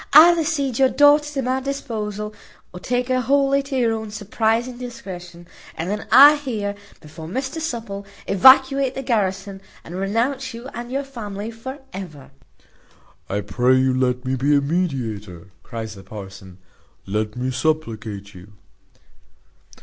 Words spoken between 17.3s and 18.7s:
me supplicate you."